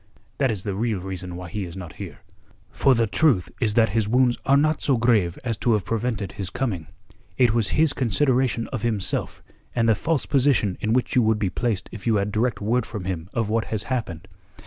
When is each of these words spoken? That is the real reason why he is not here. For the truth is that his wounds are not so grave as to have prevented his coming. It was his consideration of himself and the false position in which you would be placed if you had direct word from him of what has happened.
That 0.39 0.49
is 0.49 0.63
the 0.63 0.73
real 0.73 0.99
reason 0.99 1.35
why 1.35 1.49
he 1.49 1.63
is 1.63 1.77
not 1.77 1.97
here. 1.97 2.21
For 2.71 2.95
the 2.95 3.05
truth 3.05 3.51
is 3.61 3.75
that 3.75 3.89
his 3.89 4.07
wounds 4.07 4.39
are 4.47 4.57
not 4.57 4.81
so 4.81 4.97
grave 4.97 5.37
as 5.43 5.57
to 5.57 5.73
have 5.73 5.85
prevented 5.85 6.31
his 6.31 6.49
coming. 6.49 6.87
It 7.37 7.53
was 7.53 7.67
his 7.77 7.93
consideration 7.93 8.67
of 8.69 8.81
himself 8.81 9.43
and 9.75 9.87
the 9.87 9.93
false 9.93 10.25
position 10.25 10.75
in 10.81 10.93
which 10.93 11.15
you 11.15 11.21
would 11.21 11.37
be 11.37 11.51
placed 11.51 11.87
if 11.91 12.07
you 12.07 12.15
had 12.15 12.31
direct 12.31 12.61
word 12.61 12.87
from 12.87 13.03
him 13.05 13.29
of 13.35 13.49
what 13.49 13.65
has 13.65 13.83
happened. 13.93 14.27